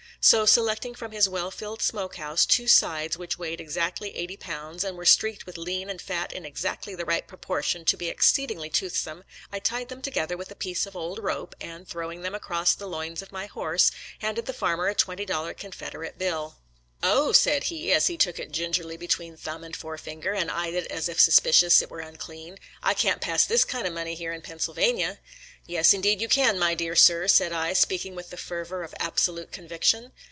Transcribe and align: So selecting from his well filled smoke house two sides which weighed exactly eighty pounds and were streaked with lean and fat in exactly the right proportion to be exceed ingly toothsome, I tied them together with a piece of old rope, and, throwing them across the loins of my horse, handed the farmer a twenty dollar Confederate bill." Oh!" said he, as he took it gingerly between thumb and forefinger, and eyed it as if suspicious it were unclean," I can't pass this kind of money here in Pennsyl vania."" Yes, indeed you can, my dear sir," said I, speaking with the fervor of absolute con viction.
So 0.23 0.45
selecting 0.45 0.93
from 0.93 1.13
his 1.13 1.27
well 1.27 1.49
filled 1.49 1.81
smoke 1.81 2.17
house 2.17 2.45
two 2.45 2.67
sides 2.67 3.17
which 3.17 3.39
weighed 3.39 3.59
exactly 3.59 4.15
eighty 4.15 4.37
pounds 4.37 4.83
and 4.83 4.95
were 4.95 5.03
streaked 5.03 5.47
with 5.47 5.57
lean 5.57 5.89
and 5.89 5.99
fat 5.99 6.31
in 6.31 6.45
exactly 6.45 6.93
the 6.93 7.05
right 7.05 7.25
proportion 7.27 7.85
to 7.85 7.97
be 7.97 8.07
exceed 8.07 8.51
ingly 8.51 8.71
toothsome, 8.71 9.23
I 9.51 9.57
tied 9.57 9.89
them 9.89 9.99
together 10.03 10.37
with 10.37 10.51
a 10.51 10.55
piece 10.55 10.85
of 10.85 10.95
old 10.95 11.17
rope, 11.17 11.55
and, 11.59 11.87
throwing 11.87 12.21
them 12.21 12.35
across 12.35 12.75
the 12.75 12.85
loins 12.87 13.23
of 13.23 13.31
my 13.31 13.47
horse, 13.47 13.89
handed 14.19 14.45
the 14.45 14.53
farmer 14.53 14.89
a 14.89 14.93
twenty 14.93 15.25
dollar 15.25 15.55
Confederate 15.55 16.19
bill." 16.19 16.57
Oh!" 17.03 17.31
said 17.31 17.63
he, 17.65 17.91
as 17.91 18.05
he 18.05 18.15
took 18.15 18.37
it 18.37 18.51
gingerly 18.51 18.95
between 18.97 19.35
thumb 19.35 19.63
and 19.63 19.75
forefinger, 19.75 20.33
and 20.33 20.51
eyed 20.51 20.75
it 20.75 20.85
as 20.91 21.09
if 21.09 21.19
suspicious 21.19 21.81
it 21.81 21.89
were 21.89 21.99
unclean," 21.99 22.59
I 22.83 22.93
can't 22.93 23.21
pass 23.21 23.43
this 23.47 23.65
kind 23.65 23.87
of 23.87 23.93
money 23.93 24.13
here 24.13 24.33
in 24.33 24.43
Pennsyl 24.43 24.75
vania."" 24.75 25.17
Yes, 25.65 25.93
indeed 25.95 26.21
you 26.21 26.27
can, 26.27 26.59
my 26.59 26.75
dear 26.75 26.95
sir," 26.95 27.27
said 27.27 27.53
I, 27.53 27.73
speaking 27.73 28.13
with 28.13 28.29
the 28.29 28.37
fervor 28.37 28.83
of 28.83 28.93
absolute 28.99 29.51
con 29.51 29.67
viction. 29.67 30.11